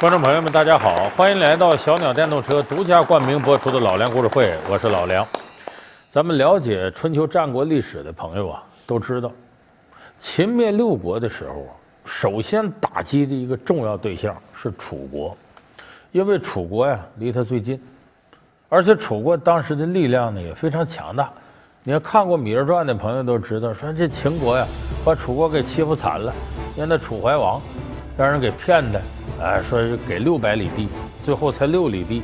[0.00, 5.22] 观众朋友们，大家好，欢迎来到小鸟电动车独家冠名播出的《老梁故事会》，我是老梁。
[6.10, 9.30] 咱们了解春秋战国历史的朋友啊，都知道，
[10.18, 11.76] 秦灭六国的时候啊，
[12.06, 15.36] 首先打击的一个重要对象是楚国，
[16.12, 17.78] 因为楚国呀离他最近，
[18.70, 21.30] 而且楚国当时的力量呢也非常强大。
[21.84, 24.66] 你要看过《芈月传》的朋友都知道，说这秦国呀
[25.04, 26.32] 把楚国给欺负惨了，
[26.74, 27.60] 因为那楚怀王
[28.16, 28.98] 让人给骗的。
[29.42, 30.86] 哎，说是给六百里地，
[31.24, 32.22] 最后才六里地。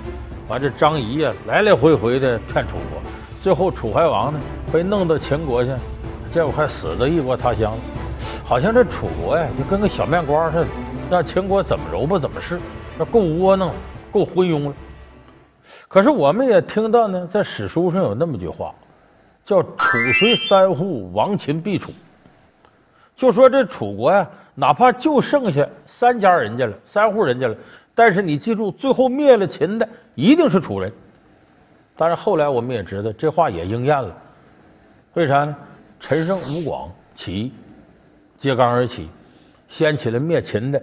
[0.48, 3.01] 完这张仪呀，来来回回的骗楚国，
[3.43, 4.38] 最后楚怀王呢
[4.70, 5.71] 被弄到秦国去，
[6.30, 7.79] 结果快死在异国他乡了。
[8.45, 10.66] 好像这楚国呀，就跟个小面瓜似的，
[11.10, 12.60] 让秦国怎么揉吧怎么是，
[12.98, 13.73] 那够窝囊，
[14.12, 14.74] 够昏庸了。
[15.88, 18.74] 可是我们也听到呢，在史书上有那么句话，
[19.43, 21.91] 叫“楚虽三户，亡秦必楚”，
[23.16, 25.66] 就说这楚国呀，哪怕就剩下。
[25.99, 27.57] 三家人家了，三户人家了，
[27.95, 30.93] 但是你记住，最后灭了秦的一定是楚人。
[31.97, 34.15] 但是后来我们也知道，这话也应验了。
[35.15, 35.57] 为啥呢？
[35.99, 37.53] 陈胜吴广起义，
[38.37, 39.09] 揭竿而起，
[39.69, 40.83] 掀起了灭秦的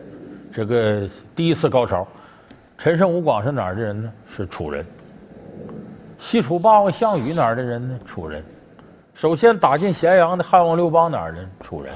[0.52, 2.08] 这个第一次高潮。
[2.80, 4.11] 陈胜吴广是哪儿的人呢？
[4.36, 4.83] 是楚人。
[6.17, 8.00] 西楚霸王项羽哪儿的人呢？
[8.08, 8.44] 楚人。
[9.14, 11.48] 首先打进咸阳的汉王刘邦哪儿的？
[11.61, 11.94] 楚人。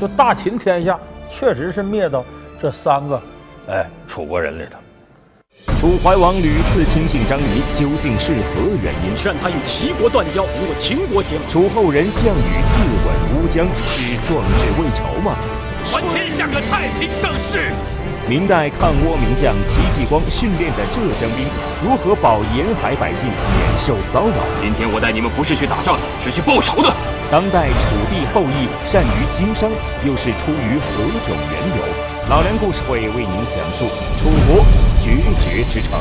[0.00, 0.98] 就大秦天下，
[1.30, 2.24] 确实是灭到
[2.60, 3.20] 这三个
[3.68, 4.78] 哎楚国人里头。
[5.78, 9.14] 楚怀王屡次听信张仪，究竟是何原因？
[9.14, 11.46] 劝他与齐国断交，与我秦国结盟。
[11.52, 15.36] 楚后人项羽自刎乌江，是壮志未酬吗？
[15.84, 17.70] 还天下个太平盛世。
[18.28, 21.48] 明代抗倭名将戚继光训练的浙江兵，
[21.82, 24.36] 如何保沿海百姓免受骚扰？
[24.60, 26.92] 今天我带你们不是去打仗的，是去报仇的。
[27.30, 29.70] 当代楚地后裔善于经商，
[30.04, 31.82] 又是出于何种缘由？
[32.28, 33.88] 老梁故事会为您讲述
[34.20, 34.62] 楚国
[35.02, 35.98] 绝绝之城。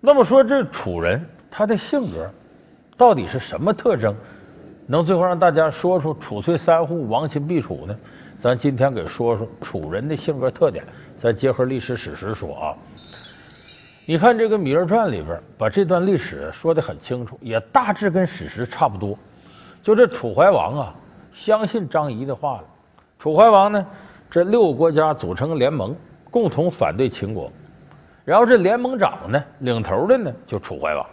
[0.00, 2.28] 那么说，这楚人他的性格
[2.98, 4.14] 到底是什么特征，
[4.86, 7.94] 能最后让大家说出“楚虽三户，亡秦必楚”呢？
[8.40, 10.82] 咱今天给说说楚人的性格特点，
[11.18, 12.74] 再结合历史史实说啊。
[14.06, 19.16] 你看这个《芈月传》里边，把这段历史说的很清楚，也大致跟史实差不多。
[19.82, 20.94] 就这楚怀王啊，
[21.34, 22.64] 相信张仪的话了。
[23.18, 23.86] 楚怀王呢，
[24.30, 25.94] 这六个国家组成联盟，
[26.30, 27.52] 共同反对秦国。
[28.24, 31.06] 然后这联盟长呢，领头的呢就楚怀王。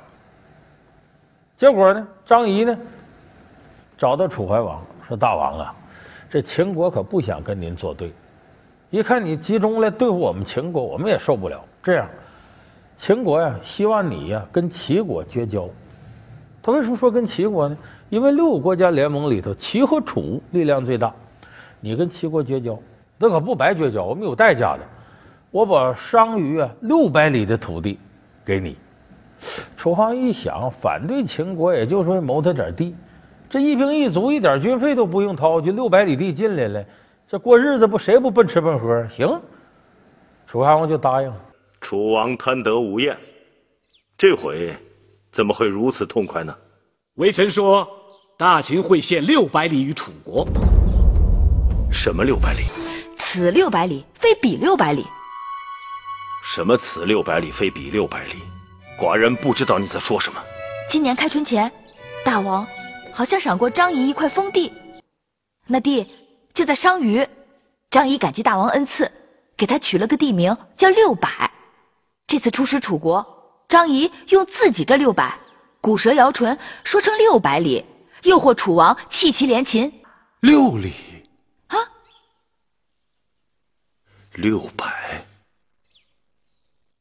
[1.57, 2.77] 结果呢，张仪呢
[3.97, 5.75] 找到楚怀王说：“大王啊，
[6.29, 8.11] 这秦国可不想跟您作对，
[8.89, 11.63] 一看你集中来对付我们秦国，我们也受不了。
[11.81, 12.07] 这样。”
[12.99, 15.69] 秦国呀，希望你呀跟齐国绝交。
[16.63, 17.77] 他为什么说跟齐国呢？
[18.09, 21.13] 因为六个国家联盟里头，齐和楚力量最大。
[21.79, 22.75] 你跟齐国绝交，
[23.19, 24.79] 那可不白绝交，我们有代价的。
[25.51, 27.99] 我把商于啊六百里的土地
[28.43, 28.75] 给你。
[29.77, 32.95] 楚王一想，反对秦国，也就是说谋他点地。
[33.49, 36.83] 这一兵一卒，一点军费都不用掏，就六百里地进来了。
[37.29, 39.07] 这过日子不谁不奔吃奔喝？
[39.09, 39.41] 行，
[40.47, 41.35] 楚怀王就答应了。
[41.79, 43.15] 楚王贪得无厌，
[44.17, 44.75] 这回
[45.31, 46.55] 怎么会如此痛快呢？
[47.15, 47.87] 微臣说，
[48.37, 50.45] 大秦会献六百里于楚国。
[51.91, 52.63] 什么六百里？
[53.17, 55.05] 此六百里，非彼六百里。
[56.55, 58.35] 什么此六百里，非彼六百里？
[58.99, 60.39] 寡人不知道你在说什么。
[60.89, 61.71] 今年开春前，
[62.23, 62.65] 大王
[63.17, 64.71] 好像赏过张仪一块封地，
[65.65, 66.07] 那地
[66.53, 67.27] 就在商於。
[67.89, 69.11] 张仪感激大王恩赐，
[69.57, 71.49] 给他取了个地名叫六百。
[72.27, 75.39] 这次出使楚国，张仪用自己这六百，
[75.81, 77.83] 古舌摇唇，说成六百里，
[78.21, 80.03] 诱惑楚王弃其连秦。
[80.41, 80.93] 六里
[81.69, 81.75] 啊，
[84.33, 85.25] 六百，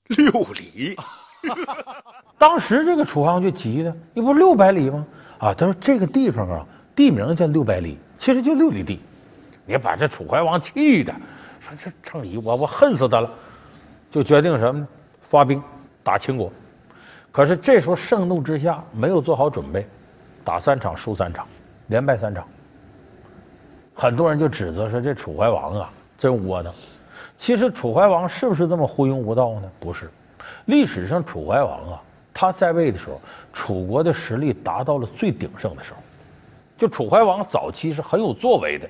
[0.07, 0.97] 六里。
[2.39, 5.07] 当时这个楚王就急了，你不六百里吗？
[5.39, 9.01] 啊，他说这个地方啊，地名叫六百里，其实就六里地。
[9.65, 11.13] 你把这楚怀王气的，
[11.61, 13.31] 说这张仪，我我恨死他了，
[14.11, 14.87] 就决定什么？
[15.29, 15.61] 发兵
[16.05, 16.53] 打秦国，
[17.33, 19.85] 可是这时候盛怒之下没有做好准备，
[20.45, 21.47] 打三场输三场，
[21.89, 22.47] 连败三场。
[23.93, 26.73] 很多人就指责说这楚怀王啊真窝囊。
[27.39, 29.69] 其实楚怀王是不是这么昏庸无道呢？
[29.81, 30.09] 不是。
[30.67, 32.03] 历史上楚怀王啊，
[32.33, 33.21] 他在位的时候，
[33.53, 35.99] 楚国的实力达到了最鼎盛的时候。
[36.79, 38.87] 就楚怀王早期是很有作为的，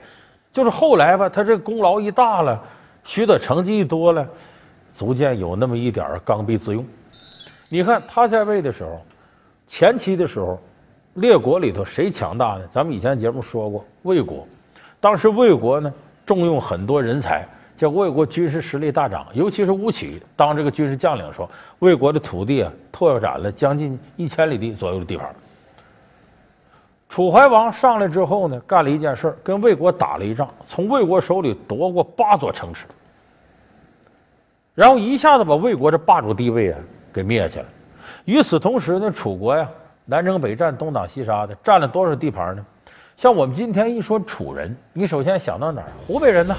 [0.53, 2.61] 就是后来吧，他这功劳一大了，
[3.05, 4.27] 取得成绩一多了。
[4.99, 6.85] 逐渐有那么一点刚愎自用。
[7.71, 8.99] 你看他在位的时候，
[9.69, 10.59] 前期的时候，
[11.15, 12.67] 列国里头谁强大呢？
[12.73, 14.49] 咱们以前节目说过，魏国。
[14.99, 15.93] 当时魏国呢，
[16.25, 17.47] 重用很多人才，
[17.77, 19.27] 叫魏国军事实力大涨。
[19.35, 21.51] 尤其是吴起当这个军事将领的时候，
[21.81, 25.29] 魏国的土地啊，拓展了将近一千里地左右的地盘。
[27.09, 32.85] 楚怀王上来之后呢，干了一件事，跟魏国打了一仗，从魏国手里夺过八座城池，
[34.75, 36.79] 然后一下子把魏国这霸主地位啊
[37.13, 37.67] 给灭去了。
[38.25, 39.69] 与此同时呢，楚国呀，
[40.05, 42.67] 南征北战，东挡西杀的，占了多少地盘呢？
[43.17, 45.89] 像我们今天一说楚人，你首先想到哪儿？
[46.07, 46.55] 湖北人呢？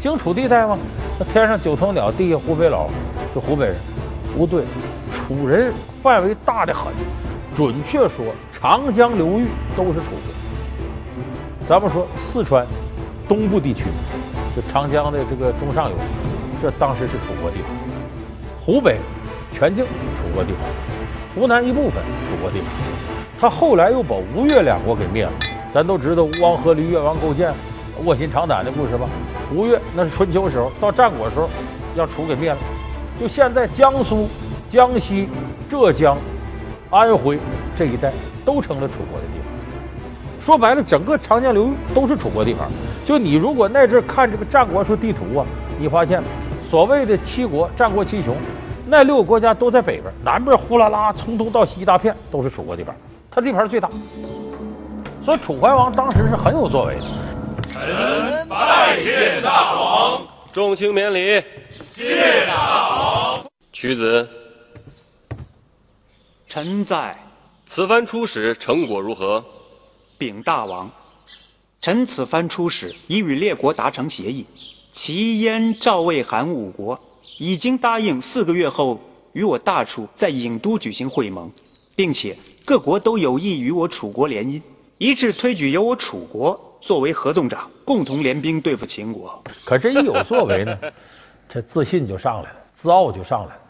[0.00, 0.78] 荆楚地带吗？
[1.18, 2.88] 那天上九头鸟，地下湖北佬，
[3.34, 3.76] 就湖北人？
[4.34, 4.64] 不对，
[5.12, 5.70] 楚人
[6.02, 6.94] 范围大的很。
[7.54, 11.66] 准确说，长江流域都是楚国。
[11.68, 12.66] 咱们说四川
[13.28, 13.84] 东部地区，
[14.56, 15.96] 就长江的这个中上游，
[16.62, 17.70] 这当时是楚国地盘。
[18.58, 18.96] 湖北
[19.52, 19.84] 全境
[20.16, 20.62] 楚国地盘，
[21.34, 22.68] 湖南一部分楚国地盘。
[23.38, 25.32] 他后来又把吴越两国给灭了。
[25.72, 27.52] 咱都知道吴王阖闾越王勾践
[28.04, 29.06] 卧薪尝胆的故事吧？
[29.54, 31.48] 吴越那是春秋时候，到战国时候
[31.94, 32.58] 让楚给灭了。
[33.20, 34.28] 就现在江苏、
[34.70, 35.28] 江西、
[35.68, 36.16] 浙江、
[36.90, 37.38] 安徽
[37.76, 38.12] 这一带
[38.44, 39.48] 都成了楚国的地方。
[40.40, 42.68] 说白了，整个长江流域都是楚国地盘。
[43.04, 45.44] 就你如果那阵看这个战国时候地图啊，
[45.78, 46.22] 你发现
[46.70, 48.34] 所谓的七国、战国七雄，
[48.86, 52.94] 那六个国家都在北边，南边呼啦啦从东到西一大片都是楚国地盘，
[53.30, 53.90] 它地盘最大。
[55.28, 57.02] 所以楚怀王当时是很有作为的。
[57.70, 60.26] 臣拜见大王。
[60.54, 61.44] 众卿免礼。
[61.94, 63.44] 谢大王。
[63.70, 64.26] 屈子。
[66.46, 67.14] 臣在。
[67.66, 69.44] 此番出使成果如何？
[70.16, 70.90] 禀大王，
[71.82, 74.46] 臣此番出使已与列国达成协议，
[74.94, 76.98] 齐、燕、赵、魏、韩五国
[77.36, 78.98] 已经答应四个月后
[79.34, 81.52] 与我大楚在郢都举行会盟，
[81.94, 82.34] 并且
[82.64, 84.62] 各国都有意与我楚国联姻。
[84.98, 89.40] 一致推举由我楚国作为合纵长，共同联兵对付秦国。
[89.64, 90.76] 可这一有作为呢，
[91.48, 93.60] 这自信就上来了，自傲就上来了。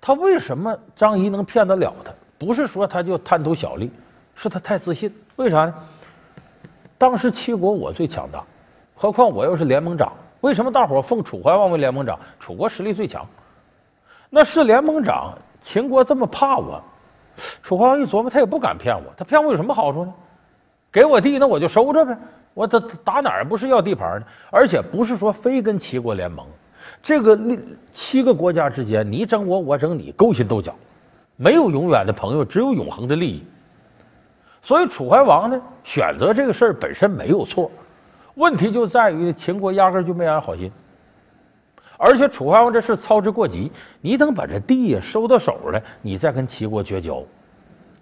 [0.00, 2.12] 他为什么张仪能骗得了他？
[2.38, 3.90] 不是说他就贪图小利，
[4.36, 5.12] 是他太自信。
[5.34, 5.74] 为啥呢？
[6.96, 8.44] 当时七国我最强大，
[8.94, 10.12] 何况我又是联盟长。
[10.42, 12.16] 为什么大伙奉楚怀王为联盟长？
[12.38, 13.26] 楚国实力最强。
[14.30, 16.80] 那是联盟长，秦国这么怕我，
[17.64, 19.12] 楚怀王一琢磨，他也不敢骗我。
[19.16, 20.14] 他骗我有什么好处呢？
[20.98, 22.18] 给我地，那我就收着呗。
[22.54, 24.26] 我打打哪儿不是要地盘呢？
[24.50, 26.44] 而且不是说非跟齐国联盟，
[27.00, 27.56] 这个六
[27.92, 30.74] 七个国家之间，你整我，我整你，勾心斗角，
[31.36, 33.44] 没有永远的朋友，只有永恒的利益。
[34.60, 37.70] 所以楚怀王呢，选择这个事儿本身没有错，
[38.34, 40.68] 问题就在于秦国压根就没安好心。
[41.96, 47.22] 而且楚怀王这事操之过急，你等把这地呀收到手了，你再跟齐国绝交，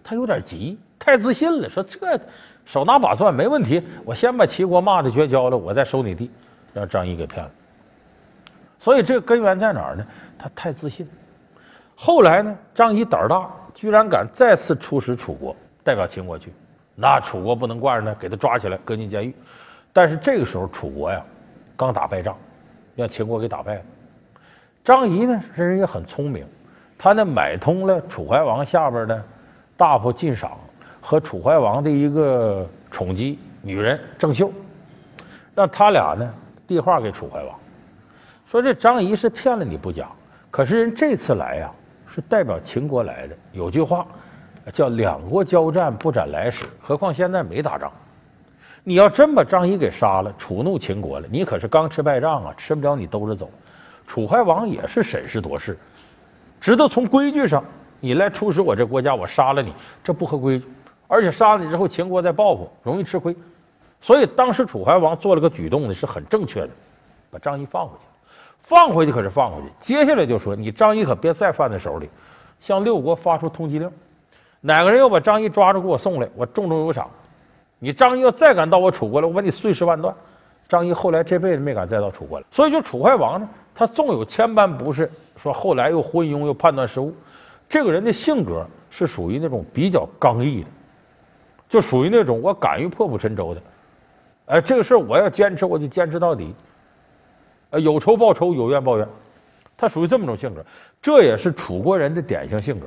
[0.02, 2.19] 他有点急，太自信了，说这。
[2.66, 6.30] 手拿把攥没问题，我先把齐国骂的绝交了，我再收你地，
[6.74, 7.50] 让张仪给骗了。
[8.78, 10.04] 所以这个根源在哪儿呢？
[10.36, 11.08] 他太自信。
[11.94, 15.54] 后来呢，张仪胆儿大，居然敢再次出使楚国，
[15.84, 16.52] 代表秦国去。
[16.96, 19.34] 那楚国不能惯着他，给他抓起来，搁进监狱。
[19.93, 21.24] 但是这个时候，楚国呀
[21.76, 22.36] 刚打败仗，
[22.96, 23.82] 让秦国给打败了。
[24.84, 26.44] 张仪呢，这人也很聪明，
[26.98, 29.24] 他呢买通了楚怀王下边的
[29.76, 30.58] 大夫晋赏。
[31.08, 34.51] 和楚怀王的一个宠姬女人郑袖，
[35.55, 36.29] 让他俩呢
[36.67, 37.56] 递话给楚怀王，
[38.44, 40.08] 说这张仪是骗了你不假，
[40.51, 41.70] 可是人这次来呀
[42.13, 44.05] 是代表秦国来的，有句话
[44.72, 47.89] 叫两国交战不斩来使，何况现在没打仗，
[48.82, 53.48] 你要真把张仪给杀了，触怒秦国了，你可是刚吃败仗啊，吃不了你兜着走。
[54.08, 55.79] 楚怀王也是审时度势，
[56.60, 57.63] 知道从规矩上，
[58.01, 59.72] 你来出使我这国家，我杀了你，
[60.03, 60.67] 这不合规矩。
[61.08, 63.36] 而且杀了你之后，秦国再报复，容易吃亏。
[64.01, 66.70] 所以当时楚怀王做了个举动呢，是很正确的，
[67.31, 68.05] 把张仪放回去。
[68.58, 72.10] 放回去可是放回去，接下来就说你张仪可别再犯在手里，
[72.58, 73.89] 向六国发出通缉令，
[74.60, 77.08] 哪个人要把张仪抓住给我送来，我重重有赏。
[77.79, 80.13] 你张仪要再敢到我楚国来，我把你碎尸万段。
[80.69, 82.46] 张仪后来这辈子没敢再到楚国来。
[82.51, 87.15] 所以就楚怀王呢，他纵有千般不是，说后来又昏庸又判断失误，
[87.69, 90.69] 这个人的性格是属于那种比较刚毅的。
[91.69, 93.61] 就属于那种我敢于破釜沉舟的，
[94.46, 96.55] 哎，这个事儿我要坚持，我就坚持到底。
[97.70, 99.08] 呃，有仇报仇，有怨报怨，
[99.77, 100.65] 他属于这么种性格，
[101.03, 102.87] 这也是楚国人的典型性格。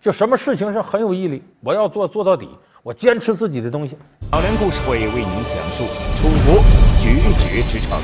[0.00, 2.48] 就什么事情是很有毅力，我要做做到底，
[2.82, 3.96] 我坚持自己的东西。
[4.32, 5.84] 老梁故事会为您讲述
[6.20, 6.60] 楚国
[7.00, 8.02] 决绝之城。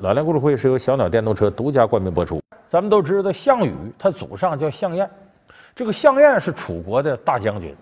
[0.00, 2.42] 老梁故事会是由小鸟电动车独家冠名播出。
[2.68, 5.08] 咱们都知道，项羽他祖上叫项燕。
[5.78, 7.72] 这个项燕是楚国的大将军，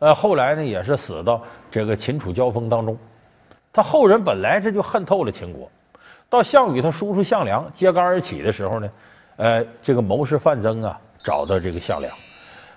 [0.00, 2.98] 呃，后来呢也是死到这个秦楚交锋当中。
[3.72, 5.70] 他后人本来这就恨透了秦国，
[6.28, 8.90] 到项羽他叔叔项梁揭竿而起的时候呢，
[9.36, 12.12] 呃，这个谋士范增啊找到这个项梁，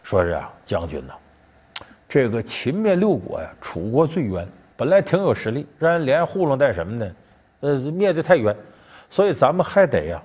[0.03, 1.15] 说是啊，将军呐，
[2.07, 4.47] 这个秦灭六国呀，楚国最冤，
[4.77, 7.11] 本来挺有实力，让人连糊弄带什么呢？
[7.61, 8.55] 呃，灭的太冤，
[9.09, 10.21] 所以咱们还得呀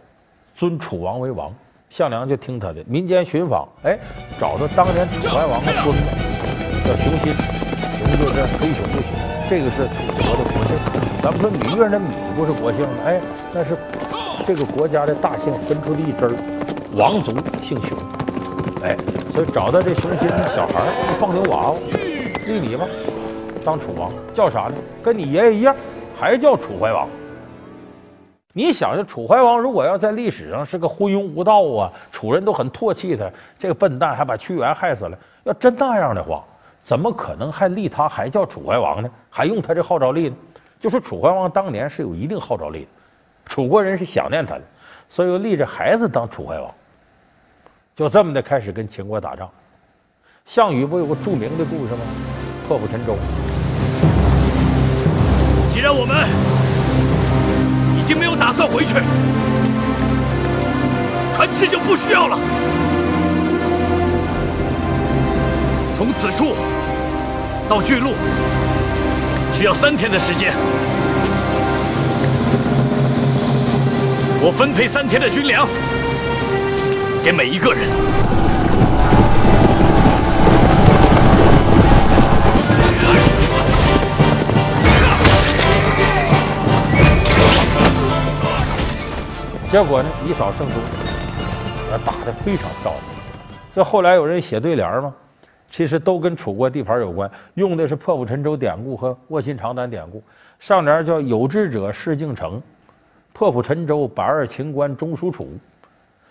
[0.55, 1.50] 尊楚王为王。
[1.91, 3.99] 项梁就听他的，民间寻访，哎，
[4.39, 6.05] 找到当年楚怀王的孙子，
[6.87, 7.35] 叫熊心，
[7.99, 9.11] 熊就是黑熊的熊，
[9.51, 10.79] 这个是楚国的国姓。
[11.21, 12.95] 咱们说芈月那芈不是国姓吗？
[13.05, 13.21] 哎，
[13.53, 13.77] 那是
[14.47, 16.33] 这个国家的大姓分出的一支儿，
[16.95, 17.99] 王族姓熊。
[18.85, 18.97] 哎，
[19.35, 21.79] 所以找到这熊心小孩儿，放牛娃娃，
[22.47, 22.87] 立你吧，
[23.65, 24.75] 当楚王，叫啥呢？
[25.03, 25.75] 跟你爷爷一样，
[26.17, 27.09] 还叫楚怀王。
[28.52, 35.16] 你想，想楚怀王如果要在历史上是个昏庸无道啊，楚人都很唾弃他，这个笨蛋还把屈原害死了。
[35.45, 36.42] 要真那样的话，
[36.83, 39.11] 怎么可能还立他还叫楚怀王呢？
[39.30, 40.37] 还用他这号召力呢？
[40.80, 42.88] 就说楚怀王当年是有一定号召力的，
[43.47, 44.62] 楚国人是想念他的，
[45.09, 46.69] 所以立着孩子当楚怀王，
[47.95, 49.49] 就这么的开始跟秦国打仗。
[50.45, 52.00] 项羽不有个著名的故事吗？
[52.66, 53.14] 破釜沉舟。
[55.73, 56.60] 既然我们。
[58.11, 58.95] 已经没有打算回去，
[61.33, 62.37] 船只就不需要了。
[65.97, 66.57] 从此处
[67.69, 68.14] 到巨鹿
[69.57, 70.52] 需要三天的时间，
[74.43, 75.69] 我分配三天的军粮
[77.23, 77.88] 给每一个人。
[89.71, 90.77] 结果呢，以少胜多，
[92.05, 93.03] 打的非常漂亮。
[93.73, 95.15] 这后来有人写对联嘛，
[95.71, 100.21] 其实都跟楚国地盘有关，用的是破釜沉舟典故和卧薪尝胆典故。
[100.59, 102.61] 上联叫“有志者事竟成，
[103.33, 105.49] 破釜沉舟，百二秦关终属楚”。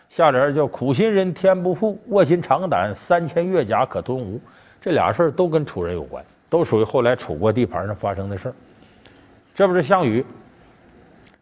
[0.10, 4.38] 下联叫“苦心人天不负，卧薪尝胆，三千越甲可吞吴”。
[4.82, 8.56] 这俩事儿都跟楚人有关，都属于后来楚国地盘上发生的事儿。
[9.56, 10.26] 这不是项羽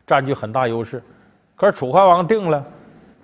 [0.05, 1.01] 占据很大优势。
[1.57, 2.63] 可是楚怀王定了，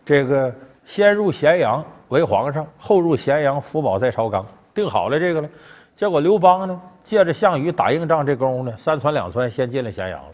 [0.04, 0.52] 这个
[0.84, 5.48] 先入咸阳为皇上，后入咸阳福保在朝纲，定好了这个了。
[5.96, 10.30] 结果刘邦呢，借着项羽打硬仗这功夫呢，三窜两窜先进了咸阳了。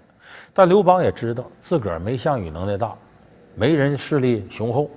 [0.54, 2.94] 但刘邦也知道自个儿没项羽能耐大，
[3.54, 4.90] 没人势力雄厚，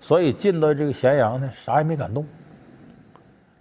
[0.00, 2.26] 所以进到这个咸阳呢，啥也没敢动。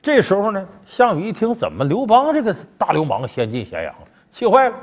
[0.02, 4.76] 这时候呢，项羽一听怎么刘邦这个大流氓先进咸阳了，气坏了，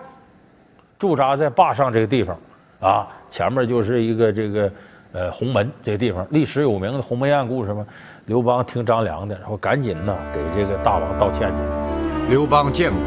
[1.01, 2.39] 驻扎在坝上这个地方。
[2.81, 4.71] 啊，前面就是一个这个
[5.11, 7.85] 呃鸿门这个地方，历史有名的鸿门宴故事嘛。
[8.27, 12.31] 刘邦听张良的，然后赶紧呢给这个大王道歉去。
[12.31, 13.03] 刘邦见过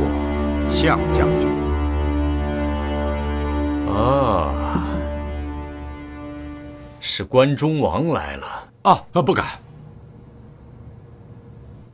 [0.69, 1.48] 项将军。
[3.89, 4.86] 啊，
[7.00, 8.46] 是关中王来了
[8.81, 9.01] 啊！
[9.13, 9.46] 不敢，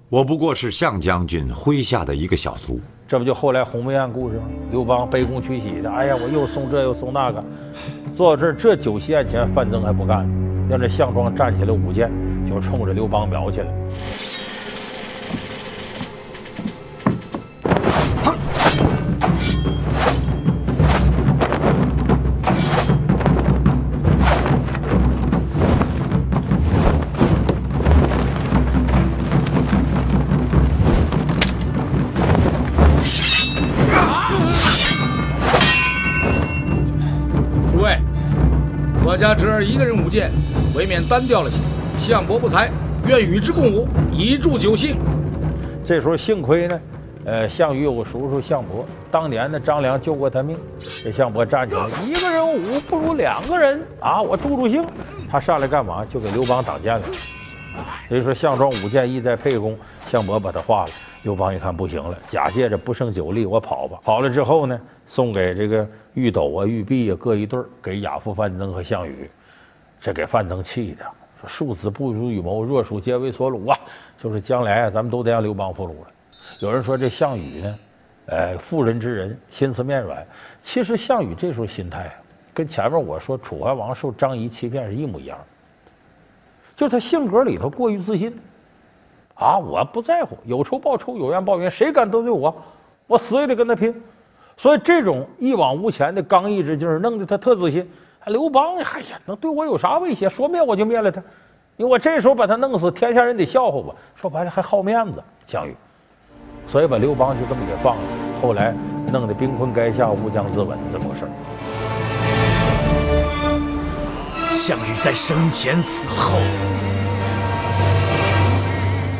[0.10, 2.80] 我不过是项将军麾下的一个小卒。
[3.06, 4.46] 这不就后来鸿门宴故事吗？
[4.72, 7.44] 刘邦卑躬屈膝的，哎呀，我又送这又送那个，
[8.16, 10.28] 坐到这儿这酒席宴前，范增还不干，
[10.70, 12.12] 让这项庄站起来舞剑，
[12.48, 13.68] 就冲着刘邦瞄去了。
[41.14, 41.58] 单调了些。
[42.00, 42.72] 项伯不才，
[43.08, 44.98] 愿与之共舞，以助酒兴。
[45.86, 46.82] 这时候幸亏呢，
[47.24, 50.58] 呃，项羽有个叔叔项伯，当年呢张良救过他命。
[51.04, 54.84] 这项伯站起来，一个人舞不如两个人啊，我助助兴。
[55.30, 56.04] 他上来干嘛？
[56.04, 57.06] 就给刘邦挡箭了。
[58.10, 59.78] 所以说项庄舞剑意在沛公，
[60.08, 60.92] 项伯把他化了。
[61.22, 64.00] 刘邦一看不行了，假借着不胜酒力，我跑吧。
[64.04, 69.30] 跑了之后呢，送给这个玉斗啊、玉璧啊各一对给亚父范增和项羽。
[70.04, 71.06] 这给范增气的，
[71.40, 73.80] 说庶子不足与谋，弱属皆为所虏啊！
[74.22, 76.08] 就是将来咱们都得让刘邦俘虏了。
[76.60, 77.76] 有人说这项羽呢，
[78.26, 80.22] 呃，妇人之仁，心慈面软。
[80.62, 82.14] 其实项羽这时候心态
[82.54, 85.38] 跟前面我说楚怀王受张仪欺骗是一模一样，
[86.76, 88.38] 就他性格里头过于自信。
[89.36, 89.58] 啊！
[89.58, 92.54] 我不在乎，有仇报仇，有怨报怨，谁敢得罪我，
[93.08, 94.04] 我死也得跟他拼。
[94.58, 97.90] 所以这种一往无前的刚毅之劲，弄得他特自信。
[98.28, 100.30] 刘邦，哎呀，能对我有啥威胁？
[100.30, 101.22] 说灭我就灭了他。
[101.78, 103.96] 因为我这时候把他弄死，天下人得笑话我。
[104.16, 105.76] 说白了还好面子，项羽，
[106.68, 108.04] 所以把刘邦就这么给放了。
[108.42, 108.74] 后来
[109.12, 111.30] 弄得兵困垓下，乌江自刎这么个事儿。
[114.56, 116.40] 项羽在生前死后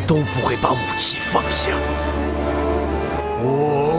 [0.08, 1.72] 都不会把武器放下。
[3.46, 3.93] 我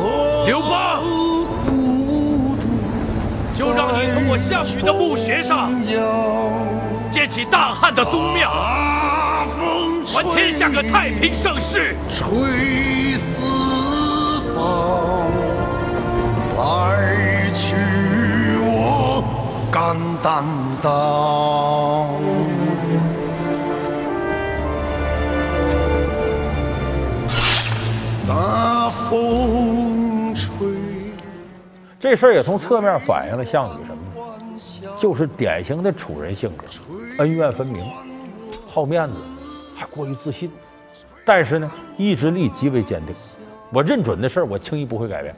[3.56, 5.70] 就让你从我项羽的墓穴上
[7.12, 8.50] 建起大汉的宗庙，
[10.06, 11.94] 还天下个太平盛世。
[12.12, 13.22] 垂四
[14.56, 15.30] 方，
[16.56, 17.76] 来取
[18.60, 19.22] 我
[19.70, 20.44] 肝胆
[20.82, 22.03] 刀。
[32.04, 34.94] 这事儿也从侧面反映了项羽什么呢？
[35.00, 36.66] 就是典型的楚人性格，
[37.16, 37.82] 恩怨分明，
[38.66, 39.14] 好面子，
[39.74, 40.50] 还过于自信。
[41.24, 43.16] 但是呢，意志力极为坚定。
[43.72, 45.34] 我认准的事儿，我轻易不会改变。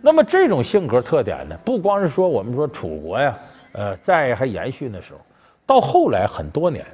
[0.00, 3.36] 那么这种性格特点呢，不光是说我们说楚国呀，
[3.72, 5.18] 呃，在还延续那时候，
[5.66, 6.86] 到后来很多年，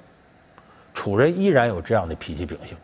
[0.94, 2.74] 楚人依然有这样的脾气秉性。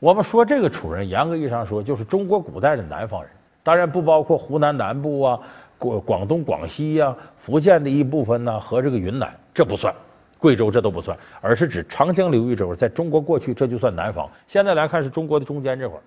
[0.00, 3.30] 我们说这个楚人，严格意义上说，就是中国古代的南方人，
[3.62, 5.38] 当然不包括湖南南部啊、
[5.78, 9.94] 广广东、广西呀、福建的一部分呢和这个云南，这不算，
[10.38, 15.98] 贵州这都不算，而是指长江流域这块，在中国过去这就算南方，现在来看是中国的中间这块，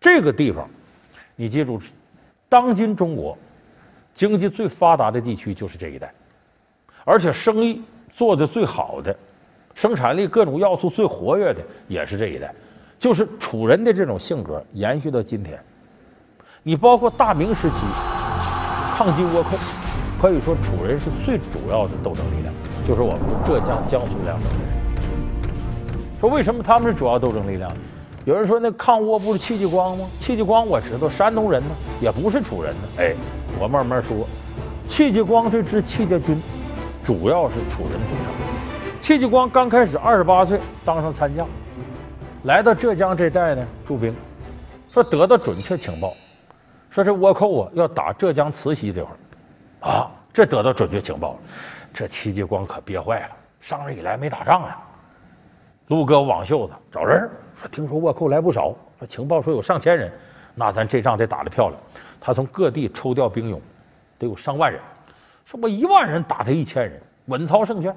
[0.00, 0.68] 这个地方，
[1.36, 1.80] 你记住，
[2.48, 3.36] 当今中国
[4.14, 6.12] 经济最发达的地区就是这一带，
[7.04, 9.16] 而且生意做的最好的，
[9.74, 12.54] 生产力各种要素最活跃的也是这一带。
[12.98, 15.58] 就是楚人的这种性格延续到今天，
[16.62, 17.76] 你包括大明时期
[18.94, 19.56] 抗击倭寇，
[20.20, 22.52] 可以说楚人是最主要的斗争力量，
[22.86, 24.50] 就是我们浙江、江苏两省。
[26.20, 27.72] 说为什么他们是主要斗争力量？
[28.26, 30.06] 有人说那抗倭不是戚继光吗？
[30.20, 32.82] 戚继光我知道，山东人呢，也不是楚人呢。
[32.98, 33.14] 哎，
[33.58, 34.26] 我慢慢说，
[34.86, 36.38] 戚继光这支戚家军
[37.02, 39.00] 主要是楚人组成。
[39.00, 41.48] 戚继光刚开始二十八岁当上参将。
[42.42, 44.14] 来到浙江这带呢，驻兵，
[44.92, 46.12] 说得到准确情报，
[46.90, 51.38] 说这倭寇啊要打浙江慈溪这块儿啊，这得到准确情报了，
[51.94, 54.76] 这戚继光可憋坏了，上任以来没打仗啊，
[55.86, 60.12] 撸胳膊挽袖子找人，说听说倭寇来不少，说情报说有上千人，
[60.54, 61.80] 那咱这仗得打得漂亮，
[62.20, 63.60] 他从各地抽调兵勇，
[64.18, 64.80] 得有上万人，
[65.46, 67.94] 说我一万人打他一千人，稳操胜券。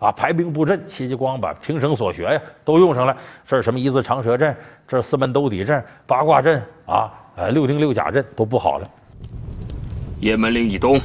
[0.00, 3.16] 啊，排兵布阵，戚继光把平生所学呀都用上了。
[3.46, 4.54] 这是什么一字长蛇阵，
[4.86, 8.88] 这是四门兜底阵、八卦阵啊，呃，六丁六甲阵都布好了。
[10.20, 11.00] 雁门岭以东，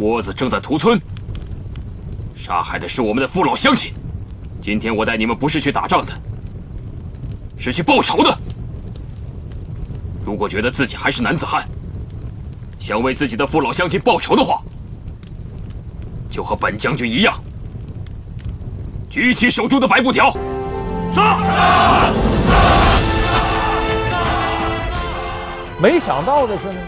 [0.00, 0.98] 窝子正在屠村，
[2.36, 3.92] 杀害的是我们的父老乡亲。
[4.62, 6.12] 今天我带你们不是去打仗的，
[7.58, 8.38] 是去报仇的。
[10.24, 11.66] 如果觉得自己还是男子汉，
[12.80, 14.62] 想为自己的父老乡亲报仇的话，
[16.30, 17.38] 就和本将军一样，
[19.10, 20.32] 举起手中的白布条，
[21.14, 22.27] 杀！
[25.80, 26.80] 没想到的是呢，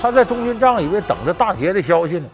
[0.00, 2.26] 他在中军帐以为等着大捷的消息呢，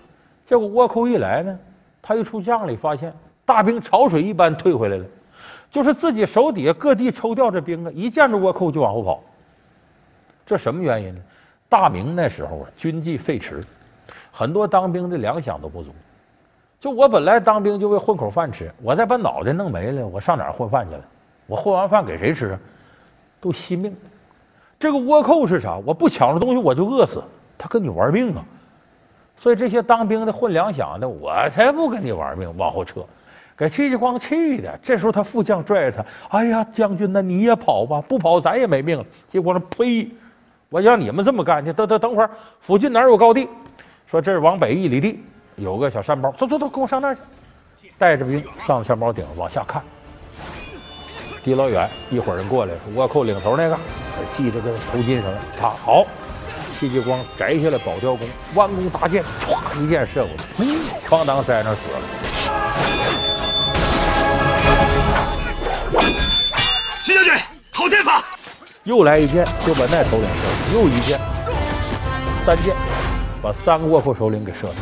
[0.45, 1.59] 结果倭寇一来呢，
[2.01, 3.13] 他一出将里发现
[3.45, 5.05] 大兵潮水一般退回来了，
[5.73, 9.21] 就是自己手底下各地抽调这兵啊，一见着倭寇就往后跑。
[10.47, 11.21] 这什么原因呢？
[11.69, 13.61] 大明那时候啊，军纪废弛，
[14.31, 15.91] 很多当兵的粮饷都不足。
[16.79, 21.03] 就我本来当兵就为混口饭吃，我再把脑袋弄没了，我上哪儿混饭去了？
[21.49, 22.61] 我混完饭给谁吃啊？
[23.41, 23.93] 都惜命。
[24.79, 25.77] 这个倭寇是啥？
[25.87, 27.23] 我不抢着东西我就饿死，
[27.57, 28.45] 他跟你玩命啊！
[29.37, 33.05] 所以这些当兵的混粮饷的，我才不跟你玩命，往后撤。
[33.57, 36.05] 给戚继光气的，这时候他副将拽着他，
[36.37, 39.05] 哎呀，将军呐，你也跑吧，不跑咱也没命。
[39.29, 40.11] 结果说呸，
[40.71, 43.49] 我让你们这么干去，等等等会儿，附近哪有高地？
[44.07, 45.21] 说这是往北一里地。
[45.57, 47.15] 有个小山包，走走走，跟我上那儿
[47.77, 47.93] 去。
[47.97, 49.81] 带着兵上山包顶，往下看，
[51.45, 53.79] 离老远，一会儿人过来，倭寇领头那个
[54.35, 55.39] 系着个头巾上了。
[55.61, 56.07] 他好，
[56.81, 62.01] 戚继光摘下来宝雕弓，弯弓搭箭，歘一箭射过去，哐当在那死了。
[67.03, 67.35] 徐将军，
[67.73, 68.25] 好箭法！
[68.85, 70.73] 又来一箭，就把那头领射了。
[70.73, 71.21] 又一箭，
[72.47, 72.75] 三箭。
[73.43, 74.75] 把三个倭寇首领给射了。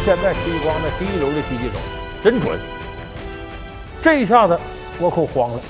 [0.00, 1.78] 现在戚继光的第一流的狙击手，
[2.22, 2.58] 真准。
[4.02, 4.58] 这一下子
[5.00, 5.60] 倭寇慌了，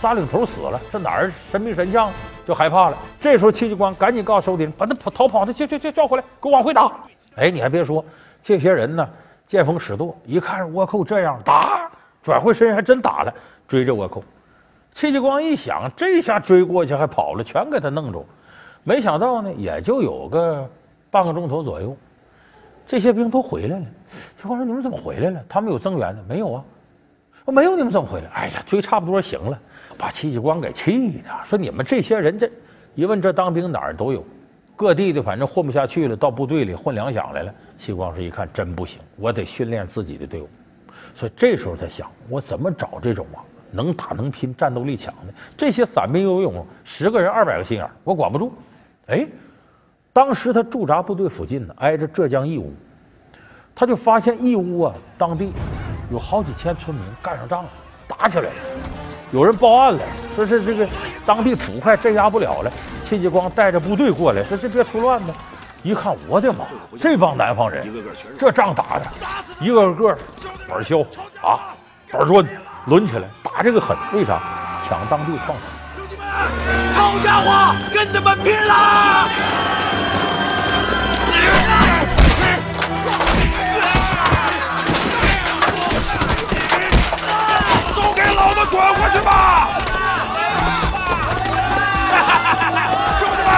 [0.00, 2.10] 仨领头死了，这哪儿神兵神将
[2.46, 2.98] 就害怕了。
[3.20, 6.90] 这时候戚继光赶紧告诉手底人，把那跑逃跑的叫叫叫叫回来，给我往回打。
[7.36, 8.04] 哎，你还别说，
[8.42, 9.08] 这些人呢
[9.46, 11.90] 见风使舵，一看倭寇这样打，
[12.22, 13.32] 转回身还真打了，
[13.66, 14.22] 追着倭寇。
[14.94, 18.26] 戚继光一想，这下追过去还跑了，全给他弄住。
[18.82, 20.68] 没想到呢，也就有个
[21.10, 21.96] 半个钟头左右，
[22.88, 23.84] 这些兵都回来了。
[24.40, 25.44] 戚光说：“你们怎么回来了？
[25.48, 26.64] 他们有增援的没有啊？
[27.44, 28.28] 我没有，你们怎么回来？
[28.30, 29.60] 哎呀，追差不多行了，
[29.98, 32.50] 把戚继光给气的，说你们这些人这
[32.94, 34.24] 一问，这当兵哪儿都有，
[34.74, 37.54] 各地的反正混不下去了，到部队里混粮饷来了。
[37.76, 40.48] 戚光说一看真不行，我得训练自己的队伍。
[41.14, 48.50] 所以这时候他想，我怎么找这种啊？”能打能拼、战斗力强的这些散兵游勇，十个人二百个心眼我管不住。
[49.08, 49.26] 哎，
[50.18, 52.74] 当时他驻扎部队附近呢，挨着浙江义乌，
[53.72, 55.52] 他就发现义乌啊，当地
[56.10, 57.70] 有好几千村民干上仗了，
[58.08, 58.54] 打起来了。
[59.30, 60.00] 有人报案了，
[60.34, 60.88] 说是这个
[61.24, 62.72] 当地土快镇压不了了，
[63.04, 65.32] 戚继光带着部队过来，说这别出乱子。
[65.84, 66.64] 一看，我的妈，
[66.98, 67.86] 这帮南方人，
[68.36, 69.06] 这仗打的，
[69.60, 70.18] 一个个
[70.68, 71.00] 板削
[71.40, 71.76] 啊，
[72.10, 72.44] 板砖。
[72.86, 74.40] 抡起来打这个狠，为啥？
[74.88, 75.68] 抢当地矿产。
[75.94, 76.26] 兄弟们，
[76.94, 79.87] 好家伙，跟他们拼了！
[87.96, 89.68] 都给老子滚过去吧！
[93.18, 93.48] 兄弟们，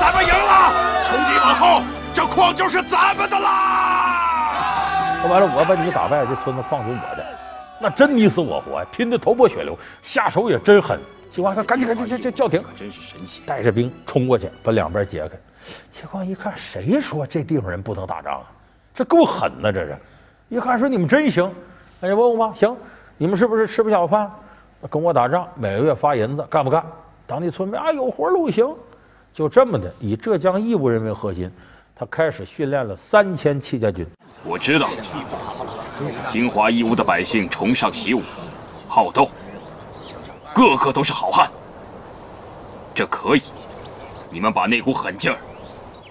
[0.00, 0.72] 咱们赢了！
[1.08, 1.82] 从今往后，
[2.12, 5.20] 这矿就是咱们的啦！
[5.22, 7.24] 说完了，我把你们打败，这村子放归我的。
[7.80, 10.98] 那真你死我活呀，拼的头破血流，下手也真狠。
[11.30, 15.36] 齐光说：“赶紧赶紧，叫叫停！”可真是神奇，带着兵冲过去，把两边解开。
[15.92, 18.44] 齐光一看，谁说这地方人不能打仗啊？
[18.94, 19.72] 这够狠呐！
[19.72, 19.98] 这是，
[20.48, 21.50] 一看说你们真行，
[22.00, 22.54] 那就问问吧。
[22.56, 22.76] 行，
[23.18, 24.30] 你们是不是吃不下饭？
[24.90, 26.84] 跟我打仗，每个月发银子，干不干？
[27.26, 28.66] 当地村民啊，有活路行。
[29.32, 31.50] 就这么的，以浙江义乌人为核心，
[31.96, 34.06] 他开始训练了三千戚家军。
[34.44, 34.88] 我知道，
[36.30, 38.22] 金华义乌的百姓崇尚习武、
[38.86, 39.28] 好斗，
[40.54, 41.50] 个个都是好汉。
[42.94, 43.42] 这可以，
[44.30, 45.38] 你们把那股狠劲儿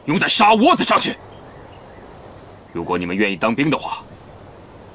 [0.05, 1.15] 用在杀窝子上去。
[2.73, 4.03] 如果你们愿意当兵的话，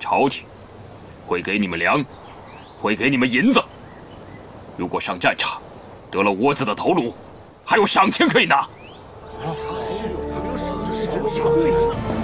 [0.01, 0.44] 朝廷
[1.27, 2.05] 会给你们粮，
[2.75, 3.62] 会给你们银子。
[4.77, 5.61] 如果上战场
[6.11, 7.14] 得了窝子的头颅，
[7.64, 8.66] 还有赏钱可以拿。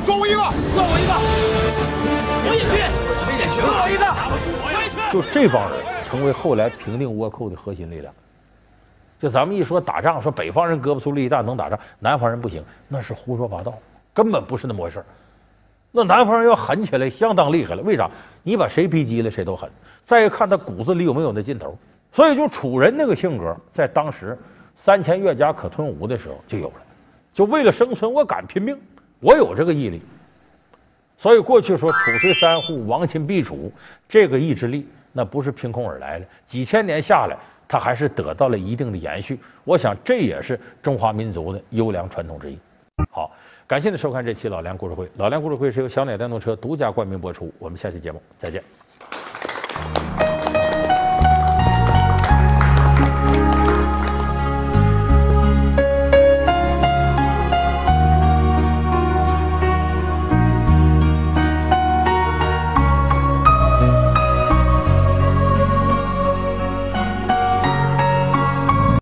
[0.04, 0.42] 送我一个，
[0.74, 1.12] 送我一个，
[2.46, 2.72] 我也去，
[3.08, 4.04] 我们也去，送我一个，
[4.62, 4.94] 我也去。
[5.12, 8.12] 就这帮人成为后来平定倭寇的核心力量。
[9.18, 13.72] 就咱们一说打仗，说北方人胳膊粗力气大能打仗，南方人不行，那是胡说八道，
[14.12, 15.04] 根本不是那么回事
[15.92, 17.82] 那南方人要狠起来，相当厉害了。
[17.82, 18.10] 为啥？
[18.42, 19.70] 你把谁逼急了，谁都狠。
[20.04, 21.78] 再一看他骨子里有没有那劲头。
[22.12, 24.36] 所以就楚人那个性格，在当时
[24.76, 26.74] 三千越甲可吞吴的时候就有了。
[27.32, 28.76] 就为了生存，我敢拼命。
[29.20, 30.02] 我有这个毅力，
[31.16, 33.72] 所以过去说“楚虽三户，亡秦必楚”，
[34.06, 37.36] 这个意志力那不是凭空而来的，几千年下来，
[37.68, 39.38] 它还是得到了一定的延续。
[39.64, 42.58] 我想这也是中华民族的优良传统之一。
[43.10, 43.30] 好，
[43.66, 45.10] 感谢您收看这期老梁故事会。
[45.16, 47.52] 老梁故事会是由小鸟电动车独家冠名播出。
[47.58, 48.62] 我们下期节目再见。